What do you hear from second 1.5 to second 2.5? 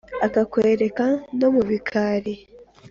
mu bikari